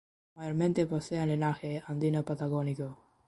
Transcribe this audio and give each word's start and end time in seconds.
Mayormente 0.35 0.87
poseen 0.91 1.29
linaje 1.31 1.71
andino-patagónico. 1.89 2.89